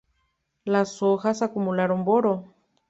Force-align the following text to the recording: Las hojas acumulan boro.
Las 0.65 1.03
hojas 1.03 1.43
acumulan 1.43 2.03
boro. 2.05 2.55